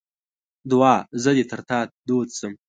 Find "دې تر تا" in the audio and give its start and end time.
1.37-1.79